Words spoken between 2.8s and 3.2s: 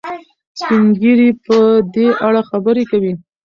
کوي.